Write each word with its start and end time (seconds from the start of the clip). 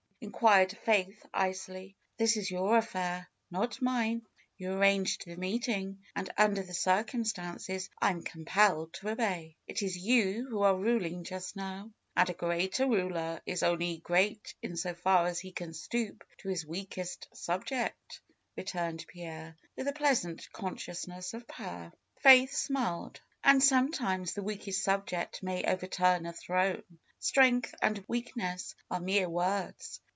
'^ 0.21 0.23
inquired 0.23 0.77
Faith 0.85 1.25
icily. 1.33 1.95
"This 2.17 2.37
is 2.37 2.51
your 2.51 2.77
affair, 2.77 3.27
not 3.49 3.81
mine. 3.81 4.21
You 4.55 4.71
arranged 4.73 5.25
the 5.25 5.35
meeting, 5.35 6.03
and 6.15 6.31
under 6.37 6.61
the 6.61 6.75
circumstances 6.75 7.89
I 7.99 8.11
am 8.11 8.21
compelled 8.21 8.93
to 8.93 9.09
obey. 9.09 9.55
It 9.65 9.81
is 9.81 9.97
you 9.97 10.45
who 10.47 10.61
are 10.61 10.77
ruling 10.77 11.23
just 11.23 11.55
now." 11.55 11.91
"And 12.15 12.29
a 12.29 12.35
great 12.35 12.77
ruler 12.77 13.41
is 13.47 13.63
only 13.63 13.97
great 13.97 14.53
in 14.61 14.77
so 14.77 14.93
far 14.93 15.25
as 15.25 15.39
he 15.39 15.51
can 15.51 15.73
stoop 15.73 16.23
to 16.41 16.49
his 16.49 16.67
weakest 16.67 17.27
subject," 17.33 18.21
returned 18.55 19.05
Pierre, 19.07 19.55
with 19.75 19.87
a 19.87 19.91
pleasant 19.93 20.47
consciousness 20.53 21.33
of 21.33 21.47
power. 21.47 21.91
Faith 22.21 22.53
smiled. 22.53 23.19
"And 23.43 23.61
sometimes 23.63 24.33
the 24.33 24.43
weakest 24.43 24.83
subject 24.83 25.41
may 25.41 25.63
overturn 25.63 26.27
a 26.27 26.33
throne. 26.33 26.83
Strength 27.19 27.73
and 27.81 28.05
weakness 28.07 28.75
are 28.89 28.99
mere 28.99 29.27
words. 29.27 29.99